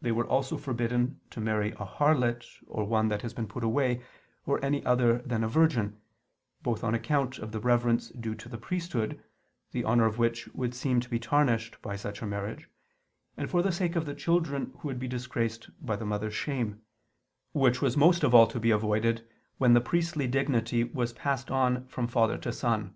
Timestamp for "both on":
6.62-6.94